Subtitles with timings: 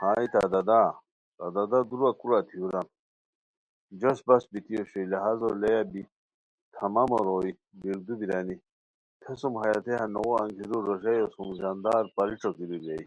[0.00, 0.80] ہائے تہ دادا!
[1.36, 2.88] تہ دادا دُورہ کورا تھییوران
[4.00, 6.02] جوش بس بیتی اوشوئے لہاز و لیا بی
[6.74, 7.50] تمامو روئے
[7.80, 8.56] بیردو بیرانی
[9.20, 13.04] تھیسوم ہیہ دیہہ نوغ انگیرو روژایو سُم ژاندار(پری) ݯوکیرو بیرائے